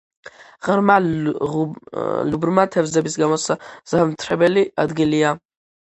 ღრმა 0.67 0.95
ლუბრმა 1.03 2.65
თევზების 2.77 3.19
გამოსაზამთრებელი 3.25 4.65
ადგილია. 4.87 5.37